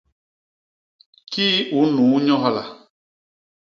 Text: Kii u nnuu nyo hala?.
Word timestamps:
Kii 1.31 1.59
u 1.79 1.81
nnuu 1.87 2.17
nyo 2.25 2.35
hala?. 2.43 2.63